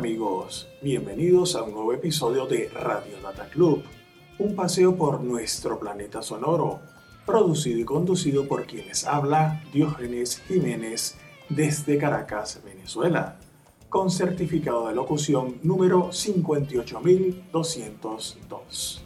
[0.00, 3.82] Amigos, bienvenidos a un nuevo episodio de Radio Data Club,
[4.38, 6.80] un paseo por nuestro planeta sonoro,
[7.26, 11.18] producido y conducido por quienes habla Diógenes Jiménez
[11.50, 13.36] desde Caracas, Venezuela,
[13.90, 19.04] con certificado de locución número 58202.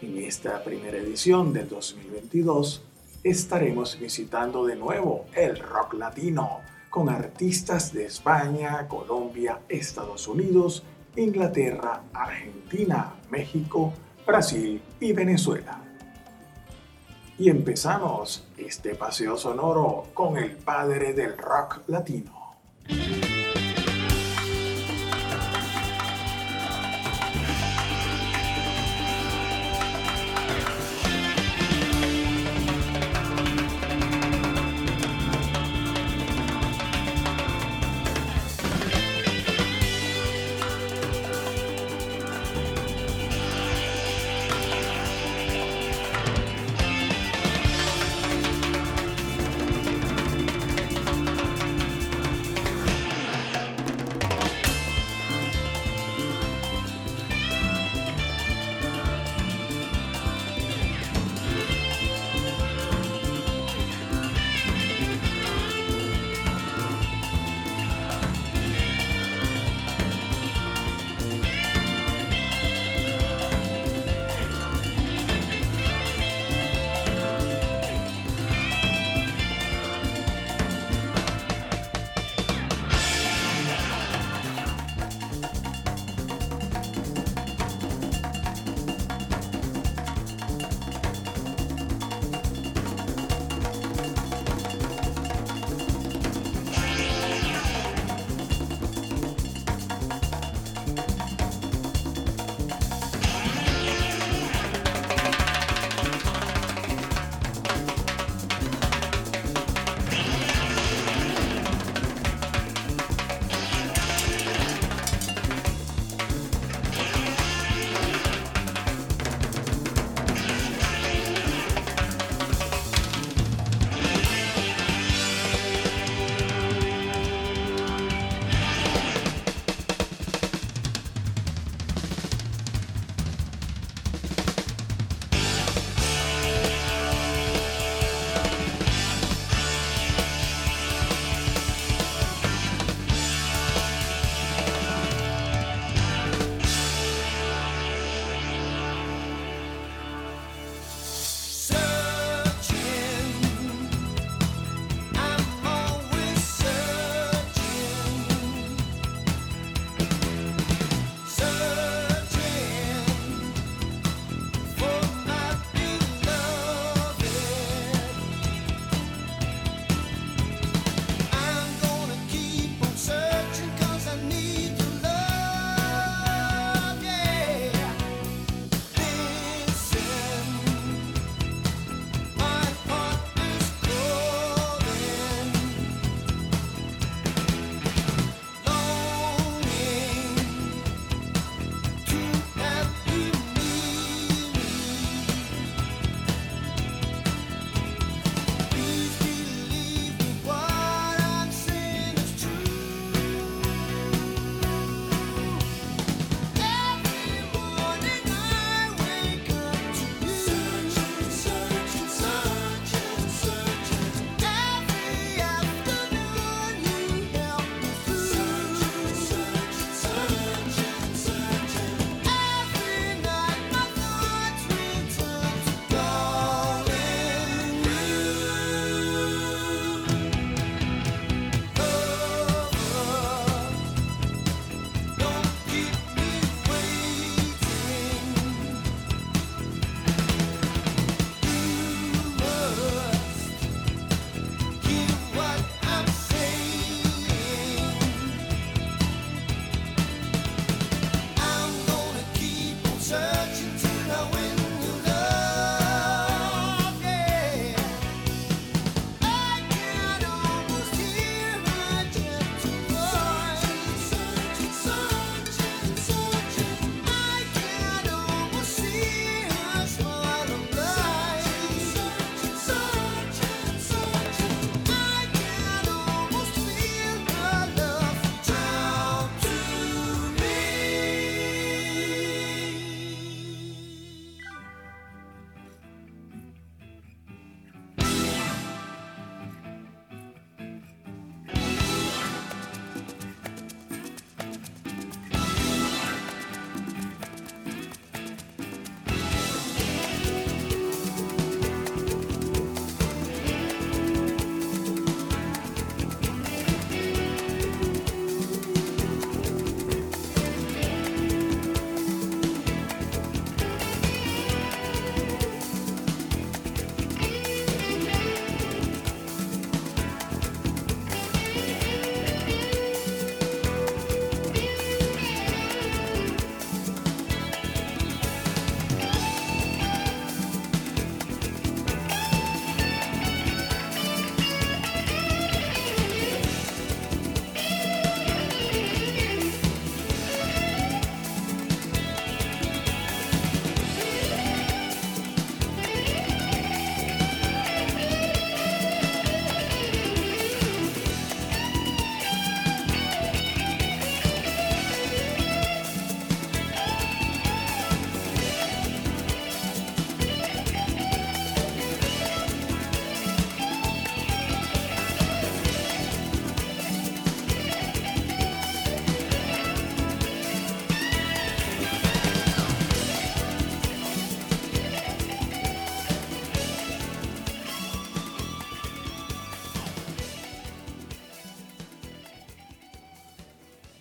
[0.00, 2.82] En esta primera edición del 2022
[3.22, 6.62] estaremos visitando de nuevo el rock latino
[6.94, 10.84] con artistas de España, Colombia, Estados Unidos,
[11.16, 13.92] Inglaterra, Argentina, México,
[14.24, 15.80] Brasil y Venezuela.
[17.36, 22.54] Y empezamos este paseo sonoro con el padre del rock latino.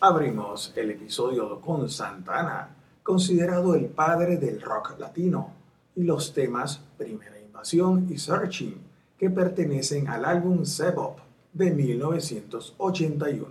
[0.06, 5.54] Abrimos el episodio con Santana, considerado el padre del rock latino,
[5.96, 8.76] y los temas Primera Invasión y Searching,
[9.18, 11.20] que pertenecen al álbum Sebop
[11.54, 13.48] de 1981.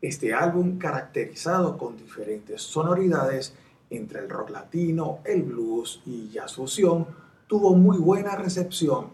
[0.00, 3.54] Este álbum, caracterizado con diferentes sonoridades
[3.90, 7.06] entre el rock latino, el blues y jazz fusión,
[7.46, 9.06] tuvo muy buena recepción.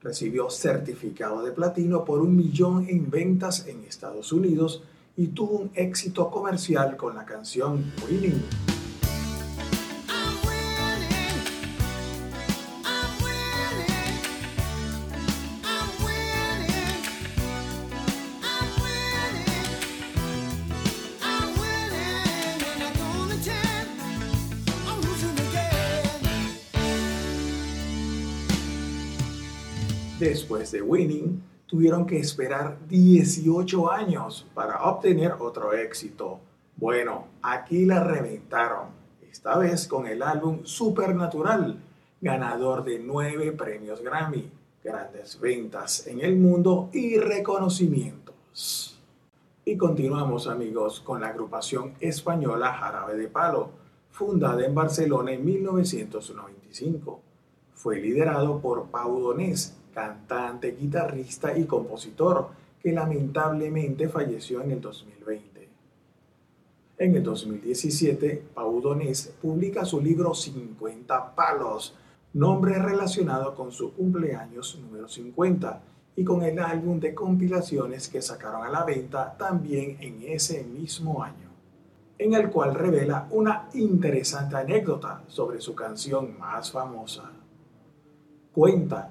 [0.00, 4.82] Recibió certificado de platino por un millón en ventas en Estados Unidos
[5.18, 8.40] y tuvo un éxito comercial con la canción Winning.
[30.20, 36.40] Después de Winning, tuvieron que esperar 18 años para obtener otro éxito.
[36.76, 38.88] Bueno, aquí la reventaron,
[39.30, 41.78] esta vez con el álbum Supernatural,
[42.20, 44.50] ganador de 9 premios Grammy,
[44.82, 48.98] grandes ventas en el mundo y reconocimientos.
[49.64, 53.70] Y continuamos amigos con la agrupación española Jarabe de Palo,
[54.10, 57.20] fundada en Barcelona en 1995.
[57.74, 62.50] Fue liderado por Pau Donés, cantante, guitarrista y compositor,
[62.80, 65.68] que lamentablemente falleció en el 2020.
[66.98, 71.96] En el 2017, Pau Donés publica su libro 50 palos,
[72.32, 75.82] nombre relacionado con su cumpleaños número 50
[76.14, 81.24] y con el álbum de compilaciones que sacaron a la venta también en ese mismo
[81.24, 81.50] año,
[82.18, 87.32] en el cual revela una interesante anécdota sobre su canción más famosa.
[88.52, 89.10] Cuenta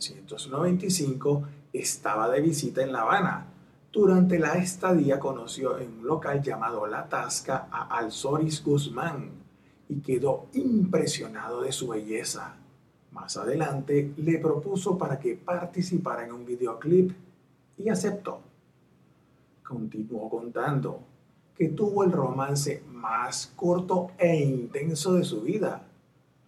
[0.00, 1.42] 1995
[1.72, 3.46] estaba de visita en La Habana.
[3.92, 9.30] Durante la estadía conoció en un local llamado La Tasca a Alzoris Guzmán
[9.88, 12.54] y quedó impresionado de su belleza.
[13.12, 17.12] Más adelante le propuso para que participara en un videoclip
[17.76, 18.40] y aceptó.
[19.66, 21.00] Continuó contando
[21.56, 25.82] que tuvo el romance más corto e intenso de su vida.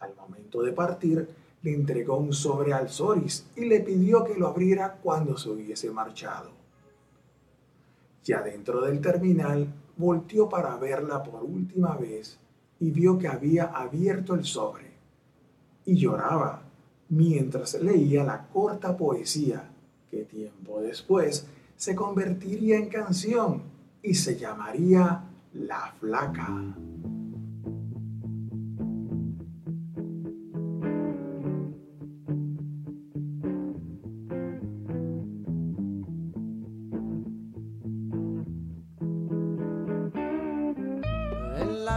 [0.00, 4.48] Al momento de partir, le entregó un sobre al Soris y le pidió que lo
[4.48, 6.50] abriera cuando se hubiese marchado.
[8.24, 9.66] Ya dentro del terminal,
[9.96, 12.38] volteó para verla por última vez
[12.80, 14.92] y vio que había abierto el sobre.
[15.84, 16.62] Y lloraba
[17.08, 19.68] mientras leía la corta poesía
[20.10, 23.62] que tiempo después se convertiría en canción
[24.02, 26.76] y se llamaría La Flaca.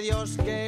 [0.00, 0.59] Dios que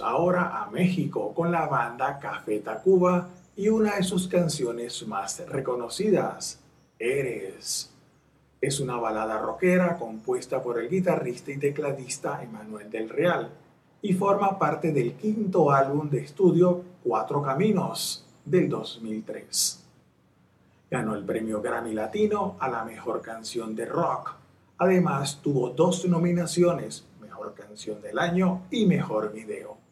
[0.00, 6.60] Ahora a México con la banda Café Tacuba y una de sus canciones más reconocidas,
[6.98, 7.92] Eres.
[8.60, 13.50] Es una balada rockera compuesta por el guitarrista y tecladista Emanuel del Real
[14.02, 19.84] y forma parte del quinto álbum de estudio Cuatro Caminos del 2003.
[20.90, 24.34] Ganó el premio Grammy Latino a la mejor canción de rock.
[24.78, 27.06] Además tuvo dos nominaciones
[27.54, 29.85] Canción del Año y Mejor Video.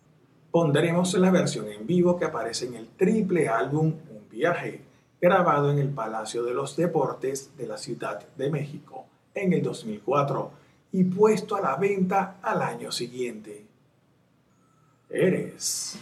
[0.54, 4.82] Pondremos la versión en vivo que aparece en el triple álbum Un Viaje,
[5.20, 10.52] grabado en el Palacio de los Deportes de la Ciudad de México en el 2004
[10.92, 13.66] y puesto a la venta al año siguiente.
[15.10, 15.98] Eres.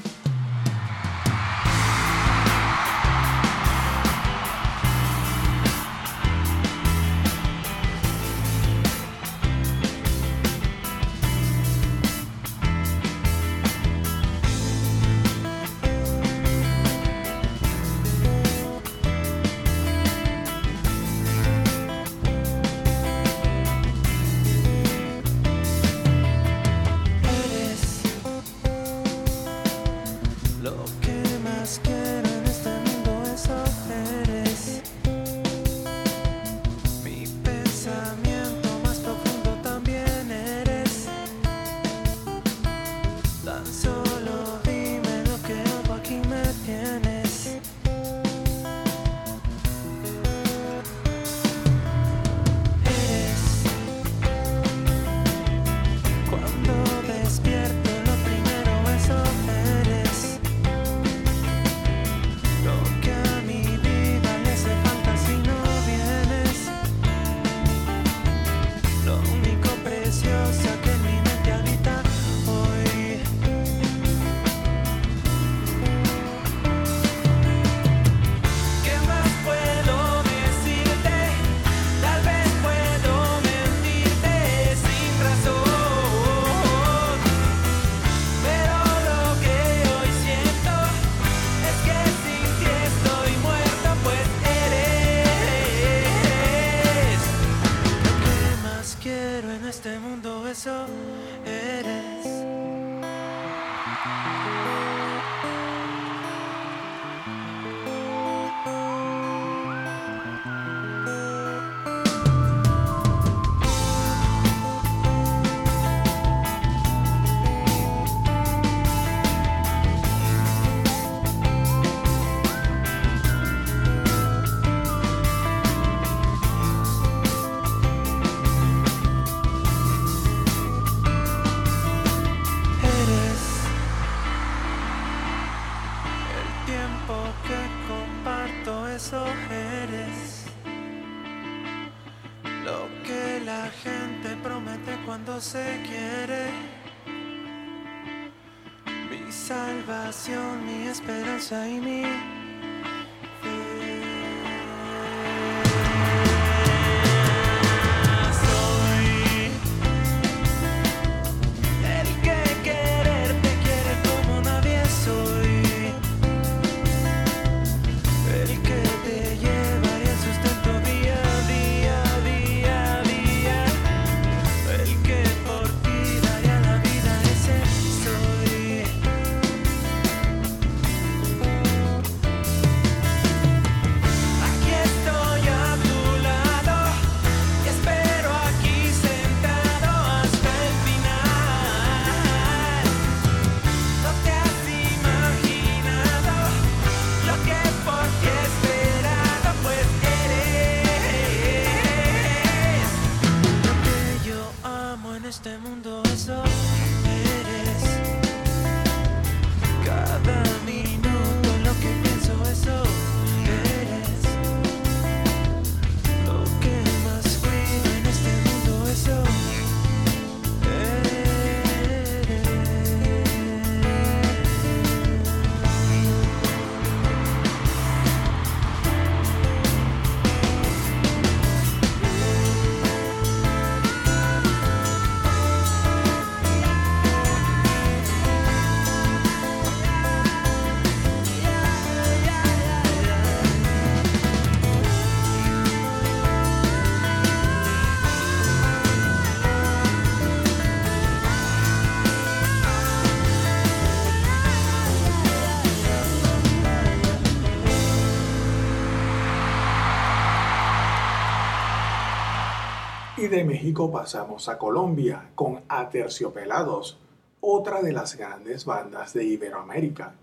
[263.32, 266.98] De México pasamos a Colombia con Aterciopelados,
[267.40, 270.14] otra de las grandes bandas de Iberoamérica.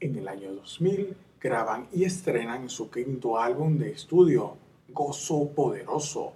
[0.00, 4.56] En el año 2000 graban y estrenan su quinto álbum de estudio,
[4.88, 6.32] Gozo Poderoso,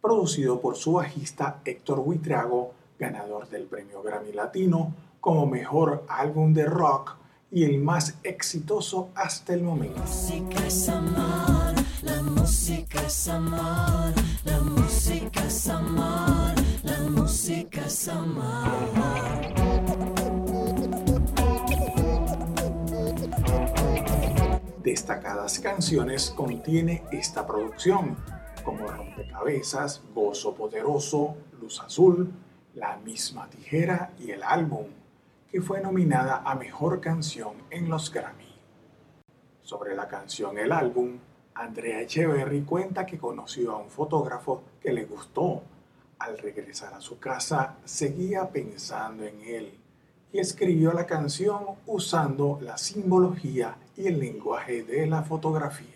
[0.00, 6.66] producido por su bajista Héctor Huitrago, ganador del premio Grammy Latino como mejor álbum de
[6.66, 7.16] rock
[7.50, 9.96] y el más exitoso hasta el momento.
[9.96, 10.88] La música es
[12.02, 13.28] la música es
[16.82, 18.70] la música es amor.
[24.82, 28.16] Destacadas canciones contiene esta producción,
[28.62, 32.32] como Rompecabezas, Gozo Poderoso, Luz Azul,
[32.74, 34.86] La misma tijera y el álbum,
[35.50, 38.54] que fue nominada a Mejor Canción en los Grammy.
[39.62, 41.18] Sobre la canción El álbum,
[41.54, 45.62] Andrea Echeverry cuenta que conoció a un fotógrafo que le gustó.
[46.18, 49.78] Al regresar a su casa, seguía pensando en él
[50.32, 55.93] y escribió la canción usando la simbología y el lenguaje de la fotografía.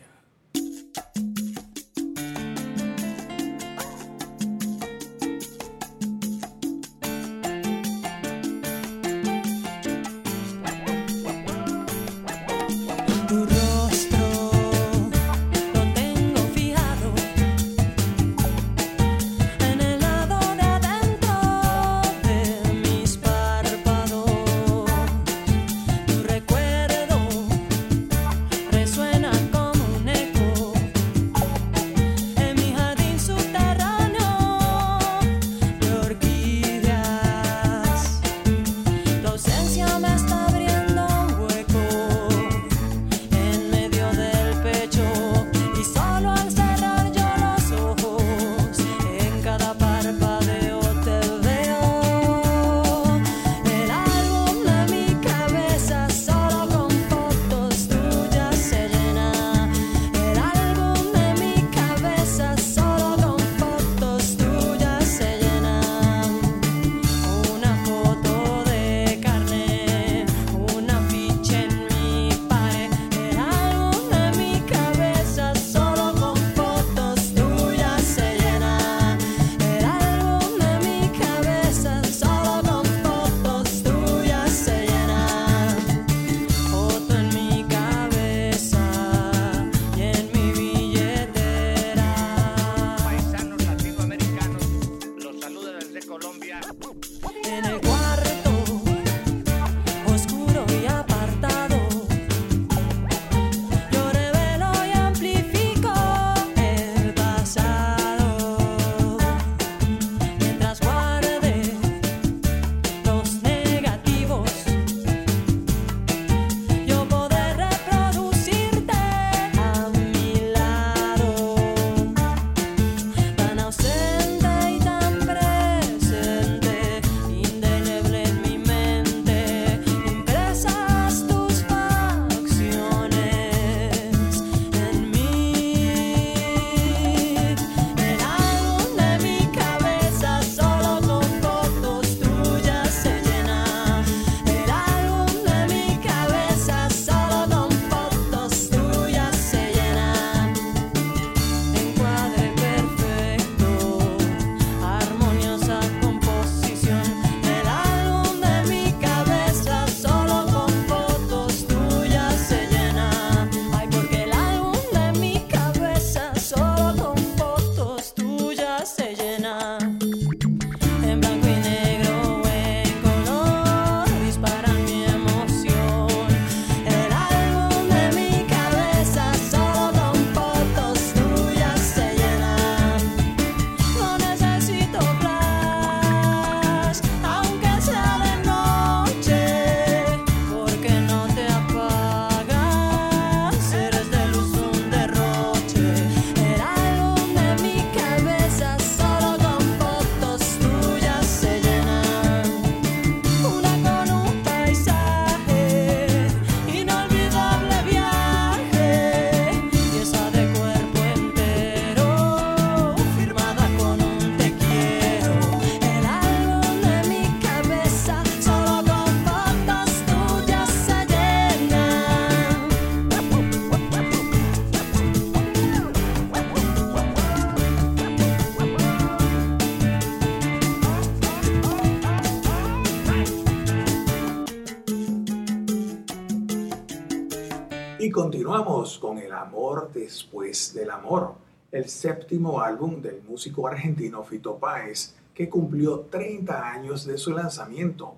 [238.28, 241.36] Continuamos con El amor después del amor,
[241.72, 248.16] el séptimo álbum del músico argentino Fito Páez, que cumplió 30 años de su lanzamiento.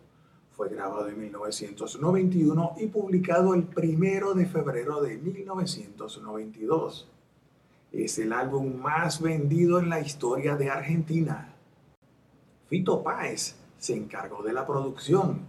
[0.50, 7.08] Fue grabado en 1991 y publicado el 1 de febrero de 1992.
[7.92, 11.54] Es el álbum más vendido en la historia de Argentina.
[12.66, 15.42] Fito Páez se encargó de la producción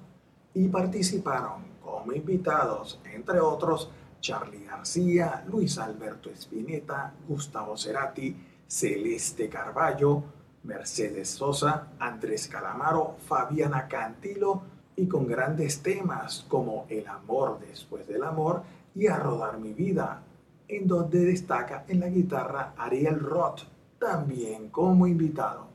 [0.53, 3.89] y participaron como invitados, entre otros,
[4.21, 8.35] Charlie García, Luis Alberto Espineta, Gustavo Cerati,
[8.67, 10.23] Celeste Carballo,
[10.63, 14.61] Mercedes Sosa, Andrés Calamaro, Fabiana Cantilo
[14.95, 20.21] y con grandes temas como El amor después del amor y A rodar mi vida,
[20.67, 23.61] en donde destaca en la guitarra Ariel Roth,
[23.99, 25.67] también como invitado.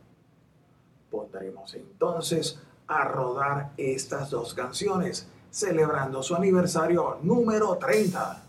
[1.11, 8.43] Pondremos entonces a rodar estas dos canciones celebrando su aniversario número 30.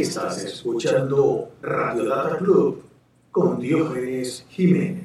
[0.00, 2.82] Estás escuchando Radio Data Club
[3.30, 5.03] con Diógenes Jiménez.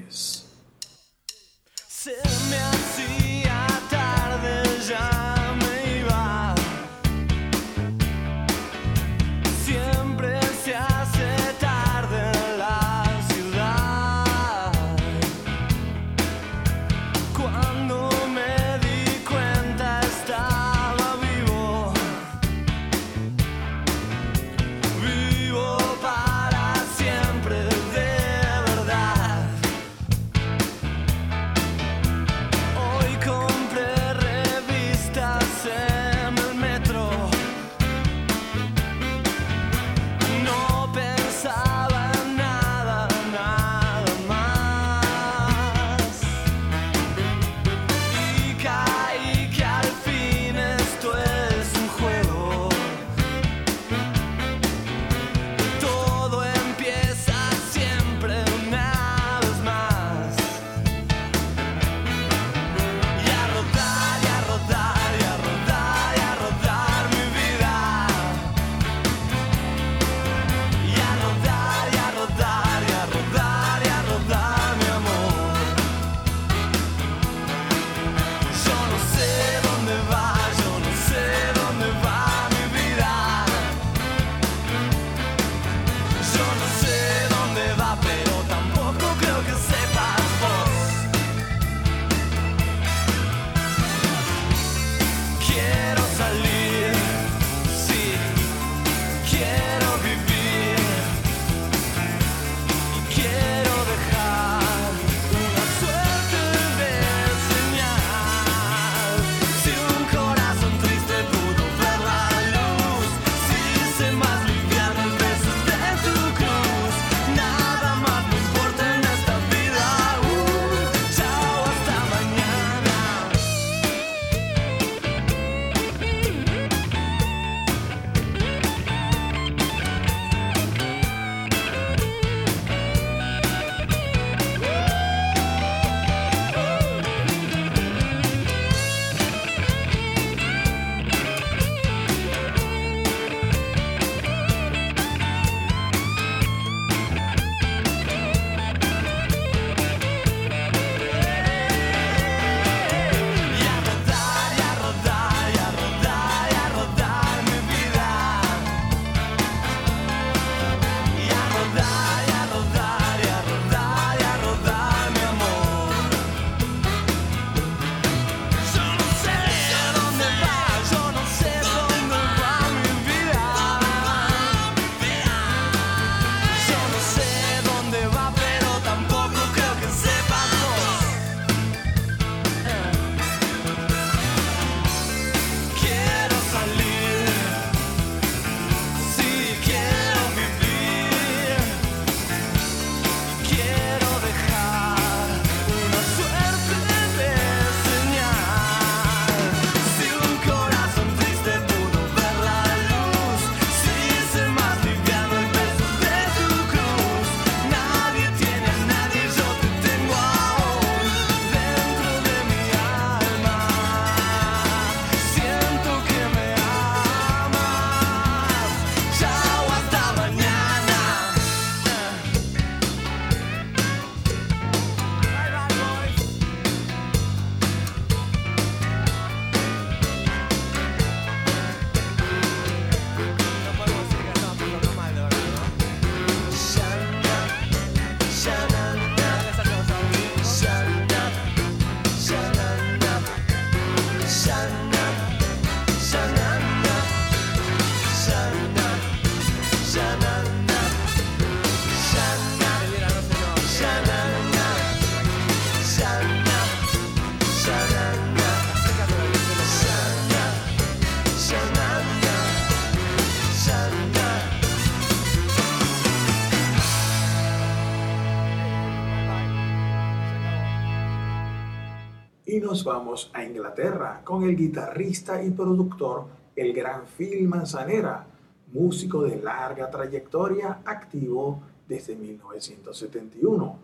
[272.90, 276.26] vamos a Inglaterra con el guitarrista y productor,
[276.56, 278.26] el gran Phil Manzanera,
[278.74, 283.78] músico de larga trayectoria activo desde 1971.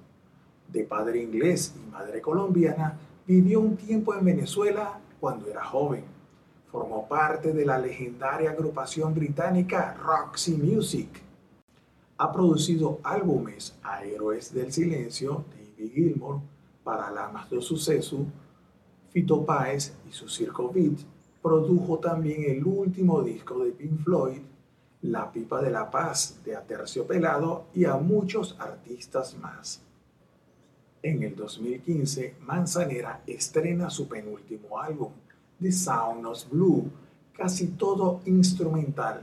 [0.69, 2.97] De padre inglés y madre colombiana,
[3.27, 6.03] vivió un tiempo en Venezuela cuando era joven.
[6.71, 11.21] Formó parte de la legendaria agrupación británica Roxy Music.
[12.17, 16.39] Ha producido álbumes a Héroes del Silencio de Ivy Gilmore,
[16.83, 18.25] para Lamas de Suceso,
[19.15, 20.99] Fito Páez y su Circo Beat.
[21.41, 24.41] Produjo también el último disco de Pink Floyd,
[25.03, 29.81] La Pipa de la Paz de Aterciopelado y a muchos artistas más.
[31.01, 35.13] En el 2015, Manzanera estrena su penúltimo álbum,
[35.61, 36.91] The Sound of Blue,
[37.31, 39.21] casi todo instrumental.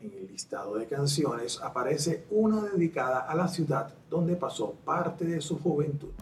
[0.00, 5.42] En el listado de canciones aparece una dedicada a la ciudad donde pasó parte de
[5.42, 6.12] su juventud.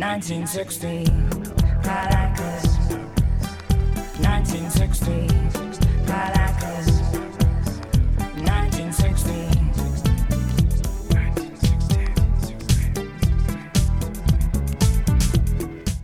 [0.00, 1.04] Nineteen sixty,
[1.82, 2.78] Caracas.
[4.18, 5.26] Nineteen sixty,
[6.06, 7.02] Caracas.
[8.34, 9.46] Nineteen sixty.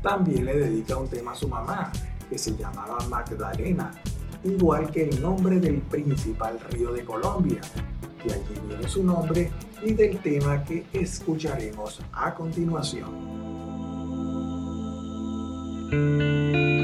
[0.02, 1.90] También le dedica un tema a su mamá,
[2.28, 3.92] que se llamaba Magdalena,
[4.44, 7.62] igual que el nombre del principal río de Colombia,
[8.22, 9.50] de allí viene su nombre
[9.82, 13.35] y del tema que escucharemos a continuación.
[15.88, 16.75] Y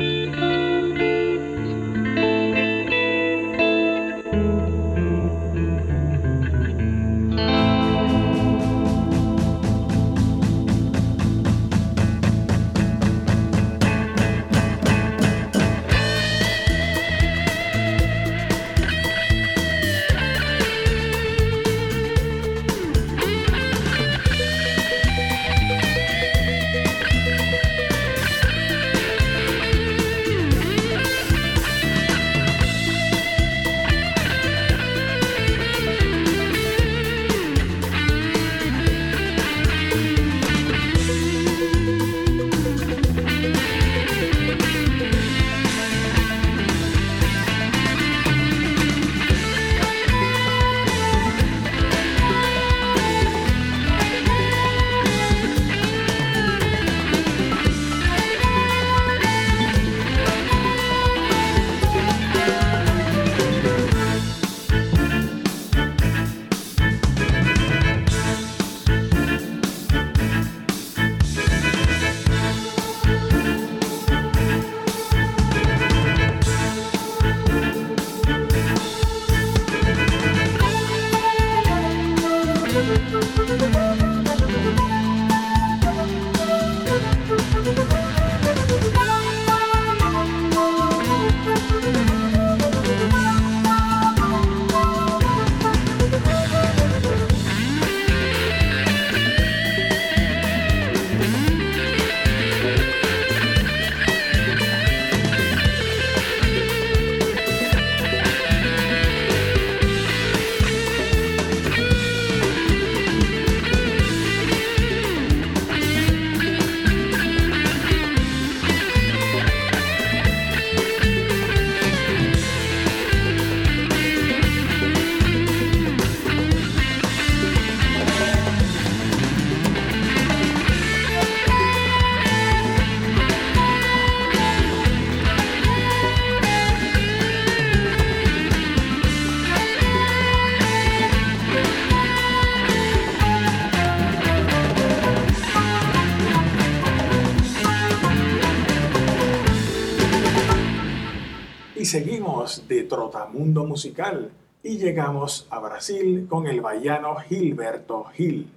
[152.92, 154.30] Trotamundo Musical
[154.62, 158.52] y llegamos a Brasil con el baiano Gilberto Gil.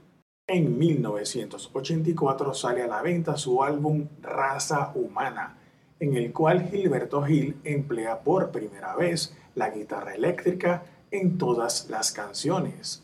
[0.46, 5.56] En 1984 sale a la venta su álbum Raza Humana,
[6.02, 12.12] en el cual Gilberto Gil emplea por primera vez la guitarra eléctrica en todas las
[12.12, 13.04] canciones.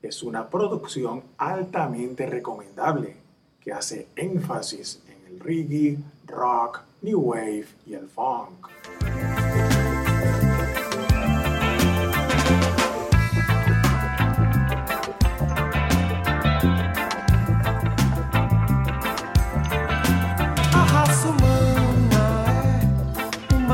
[0.00, 3.16] Es una producción altamente recomendable
[3.60, 8.68] que hace énfasis en el reggae, rock, new wave y el funk.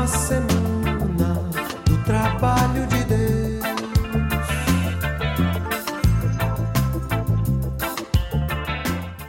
[0.03, 0.09] do
[2.89, 3.63] de Deus.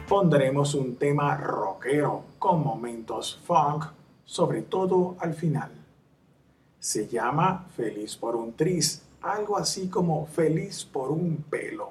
[0.07, 3.85] Pondremos un tema rockero con momentos funk,
[4.25, 5.71] sobre todo al final.
[6.79, 11.89] Se llama Feliz por un tris, algo así como Feliz por un pelo.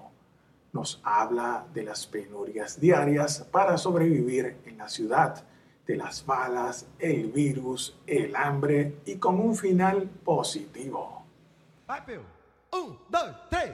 [0.72, 5.43] Nos habla de las penurias diarias para sobrevivir en la ciudad
[5.87, 11.22] de las balas, el virus, el hambre y con un final positivo.
[12.72, 13.72] Un, dos, tres.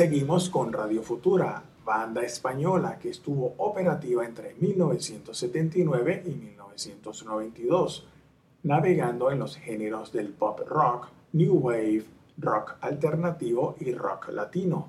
[0.00, 8.06] seguimos con Radio Futura, banda española que estuvo operativa entre 1979 y 1992,
[8.62, 12.06] navegando en los géneros del pop rock, new wave,
[12.38, 14.88] rock alternativo y rock latino.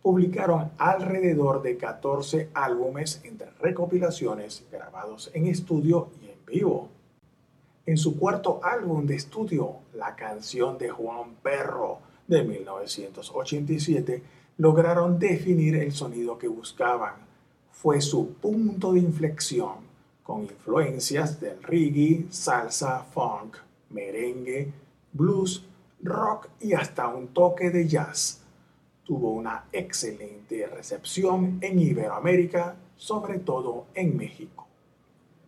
[0.00, 6.88] Publicaron alrededor de 14 álbumes entre recopilaciones grabados en estudio y en vivo.
[7.84, 14.22] En su cuarto álbum de estudio, La canción de Juan Perro, de 1987,
[14.58, 17.14] lograron definir el sonido que buscaban.
[17.72, 19.90] Fue su punto de inflexión,
[20.22, 23.56] con influencias del reggae, salsa, funk,
[23.90, 24.72] merengue,
[25.12, 25.64] blues,
[26.02, 28.42] rock y hasta un toque de jazz.
[29.04, 34.68] Tuvo una excelente recepción en Iberoamérica, sobre todo en México.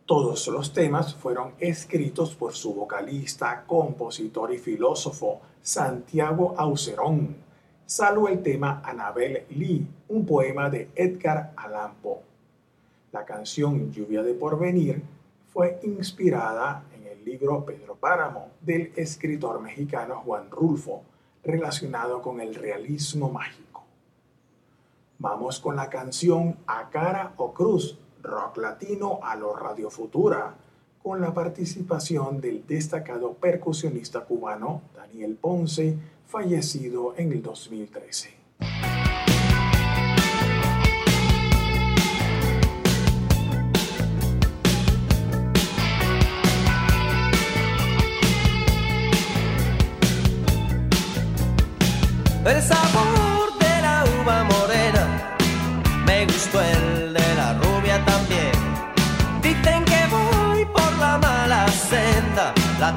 [0.05, 7.37] Todos los temas fueron escritos por su vocalista, compositor y filósofo Santiago Aucerón,
[7.87, 12.19] salvo el tema Anabel Lee, un poema de Edgar Allan Poe.
[13.13, 15.01] La canción Lluvia de Porvenir
[15.53, 21.05] fue inspirada en el libro Pedro Páramo del escritor mexicano Juan Rulfo,
[21.45, 23.85] relacionado con el realismo mágico.
[25.21, 30.57] Vamos con la canción A cara o cruz, rock latino a lo Radio Futura,
[31.03, 35.97] con la participación del destacado percusionista cubano Daniel Ponce,
[36.27, 38.31] fallecido en el 2013.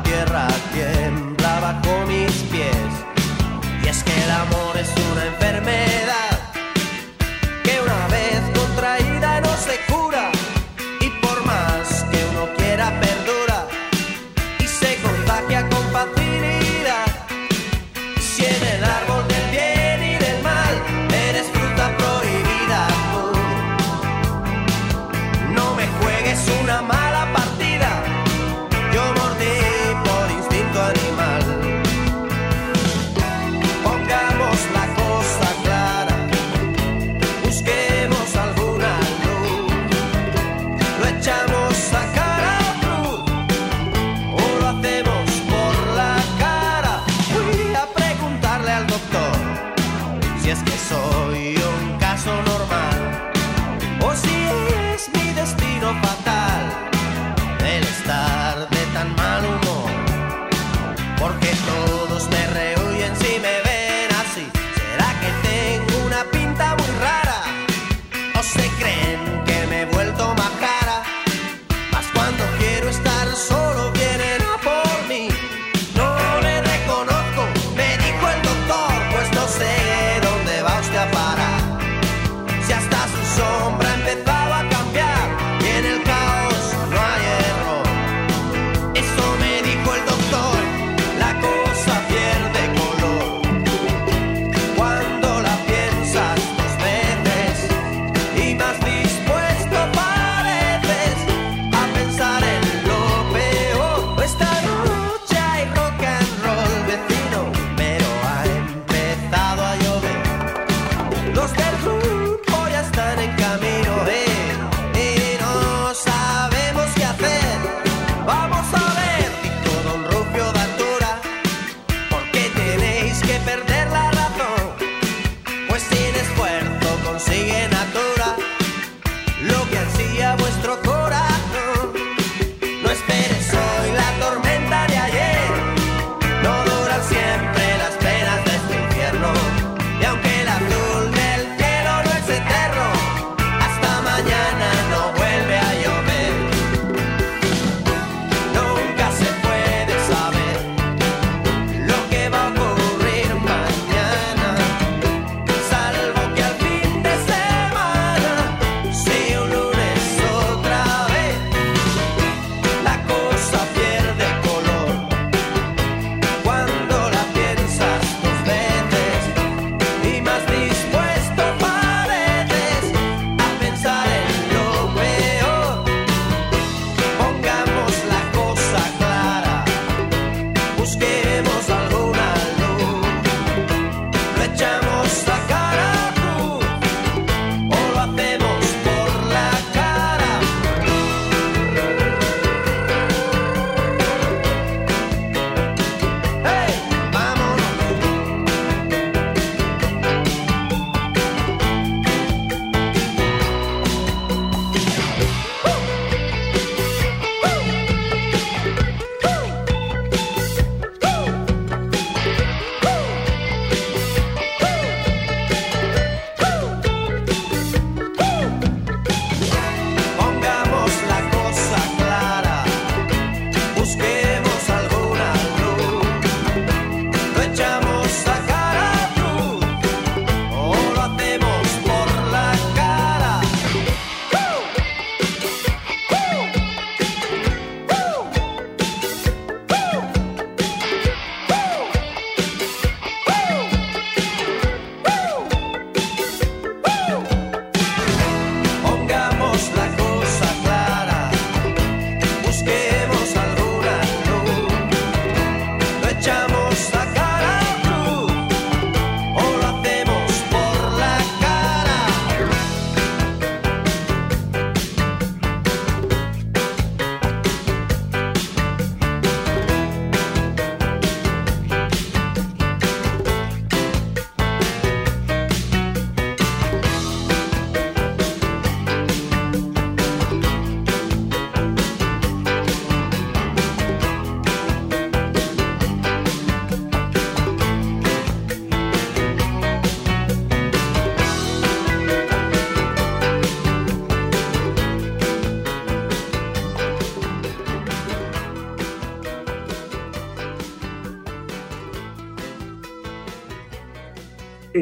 [0.04, 0.48] Tierra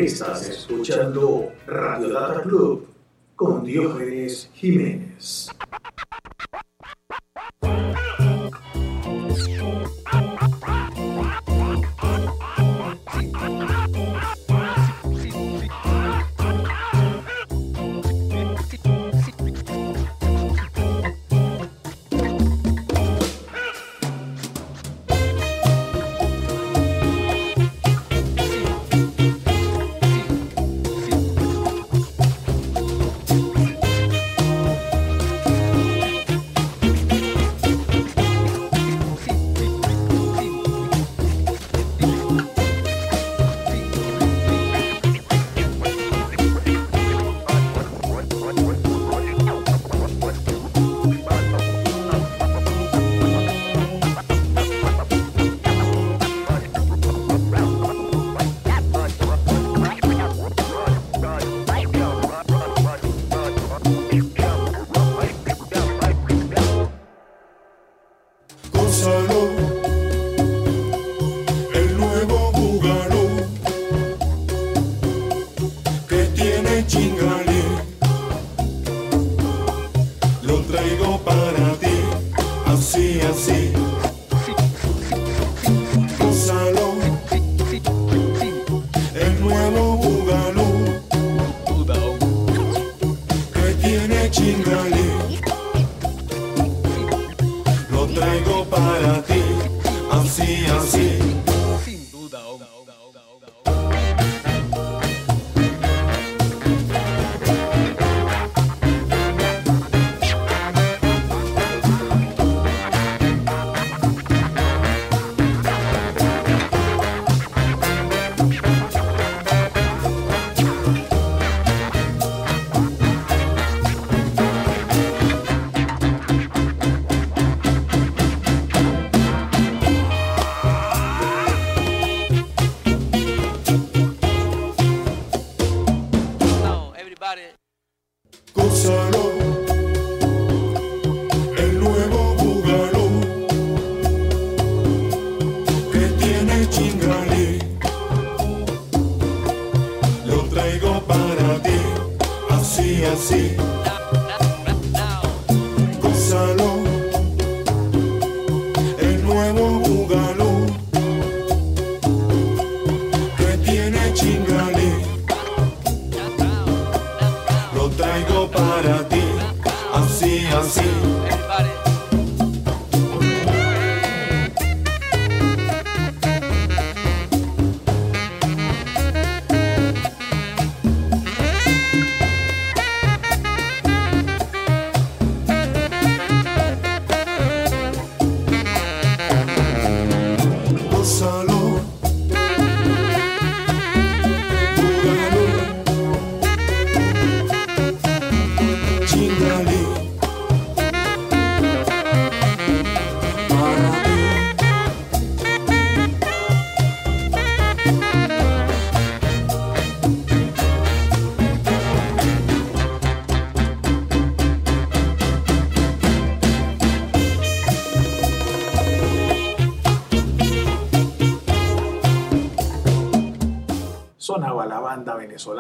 [0.04, 2.90] Estás escuchando Radio Data Club
[3.38, 5.50] con Diógenes Jiménez.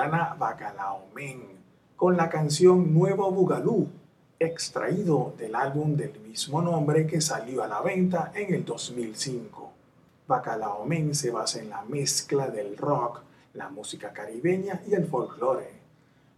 [0.03, 1.41] Venezolana Bacalao Men
[1.95, 3.87] con la canción Nuevo Bugalú,
[4.39, 9.71] extraído del álbum del mismo nombre que salió a la venta en el 2005.
[10.27, 13.21] Bacalao Men se basa en la mezcla del rock,
[13.53, 15.71] la música caribeña y el folclore.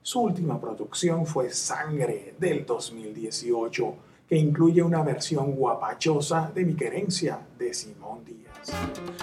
[0.02, 3.96] Su última producción fue Sangre del 2018,
[4.30, 8.72] que incluye una versión guapachosa de Mi Querencia de Simón Díaz.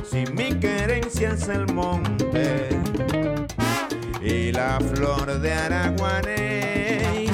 [0.04, 3.41] Si mi querencia es el monte
[4.22, 7.26] y la flor de Araguaney,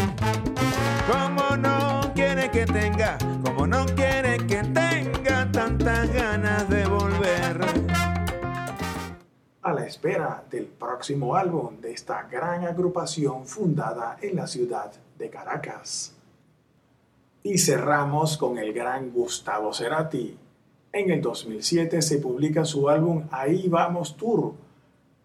[1.07, 7.59] como no quiere que tenga, como no quiere que tenga tantas ganas de volver.
[9.61, 15.29] a la espera del próximo álbum de esta gran agrupación fundada en la ciudad de
[15.29, 16.15] Caracas.
[17.43, 20.39] Y cerramos con el gran Gustavo Cerati.
[20.91, 24.55] En el 2007 se publica su álbum Ahí Vamos Tour,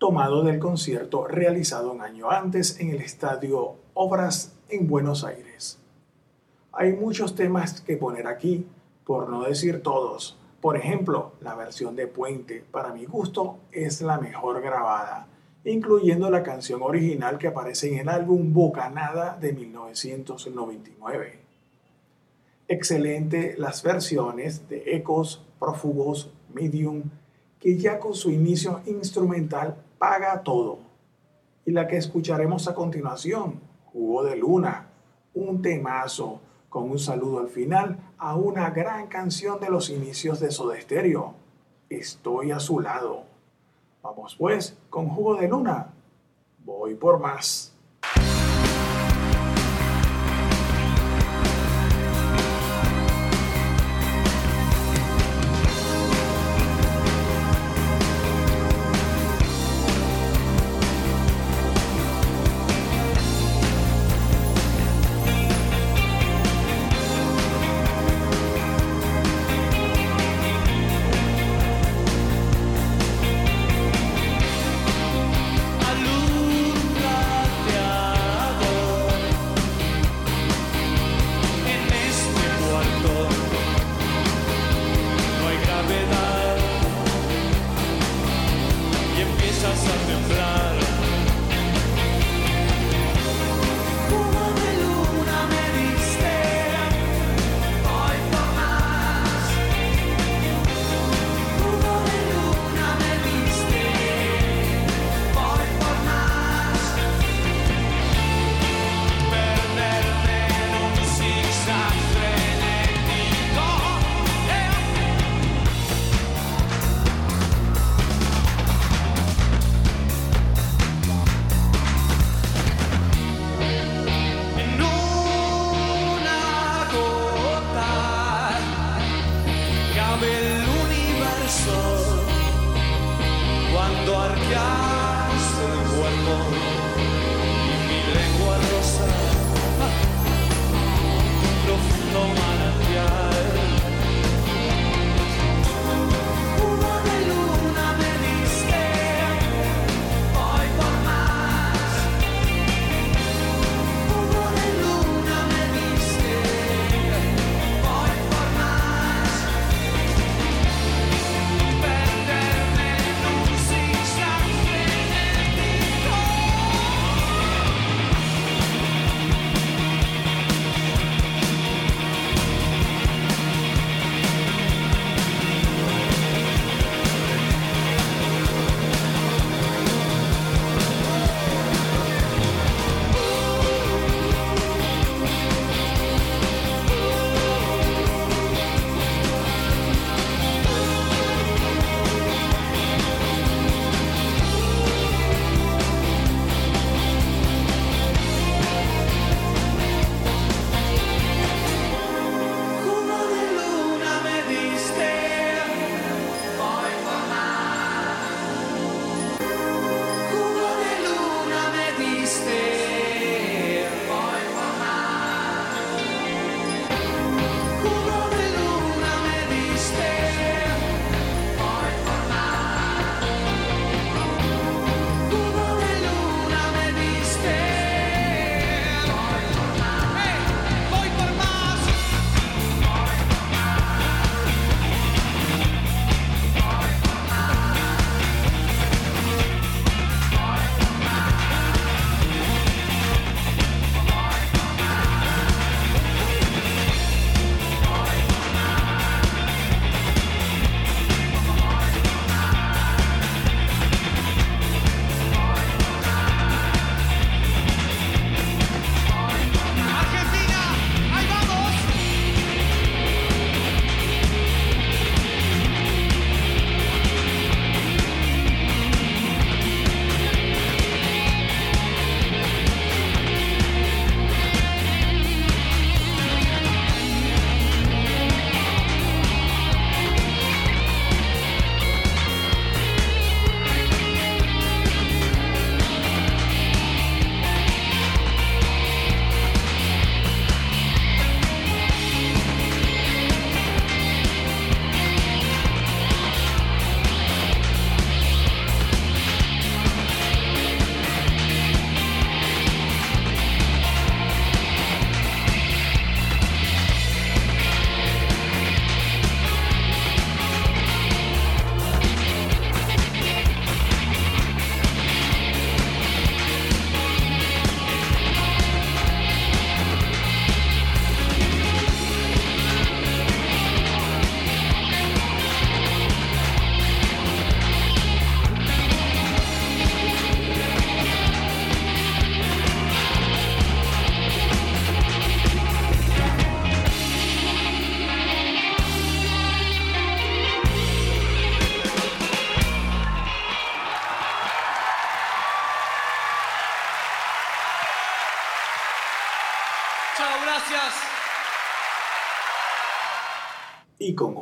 [0.04, 5.80] tomado del concierto realizado un año antes en el estadio Obras en Buenos Aires.
[6.74, 8.68] Hay muchos temas que poner aquí,
[9.06, 10.38] por no decir todos.
[10.60, 15.28] Por ejemplo, la versión de Puente, para mi gusto, es la mejor grabada,
[15.64, 21.40] incluyendo la canción original que aparece en el álbum Bocanada de 1999.
[22.68, 27.04] Excelente las versiones de Ecos, Prófugos, Medium,
[27.62, 30.80] que ya con su inicio instrumental paga todo.
[31.66, 34.90] Y la que escucharemos a continuación, Jugo de Luna,
[35.34, 40.52] un temazo con un saludo al final a una gran canción de los inicios de
[40.52, 41.36] Soda Stereo,
[41.90, 43.24] Estoy a su lado.
[44.02, 45.94] Vamos pues con Jugo de Luna.
[46.66, 47.73] Voy por más.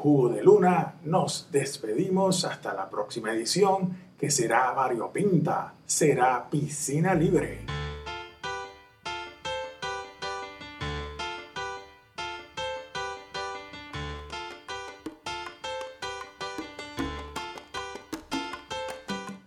[0.02, 7.60] Jugo de Luna nos despedimos hasta la próxima edición que será variopinta, será piscina libre.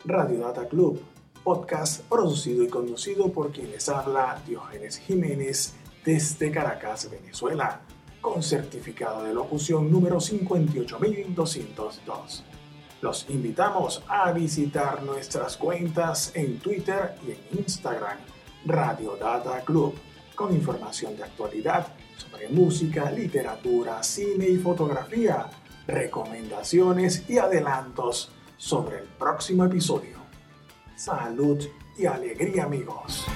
[0.05, 1.01] Radio Data Club,
[1.43, 5.75] podcast producido y conducido por quien les habla Diógenes Jiménez
[6.05, 7.81] desde Caracas, Venezuela,
[8.25, 12.43] con certificado de locución número 58202.
[13.03, 18.17] Los invitamos a visitar nuestras cuentas en Twitter y en Instagram,
[18.65, 19.95] Radio Data Club,
[20.35, 25.51] con información de actualidad sobre música, literatura, cine y fotografía,
[25.87, 30.17] recomendaciones y adelantos sobre el próximo episodio.
[30.97, 31.63] Salud
[31.99, 33.27] y alegría amigos.